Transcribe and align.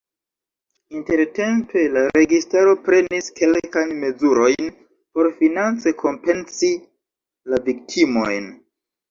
Intertempe 0.99 1.83
la 1.97 2.01
registaro 2.17 2.73
prenis 2.87 3.27
kelkajn 3.41 3.93
mezurojn 4.05 4.73
por 5.19 5.31
finance 5.43 5.95
kompensi 6.01 6.73
la 7.53 7.63
viktimojn. 7.71 8.51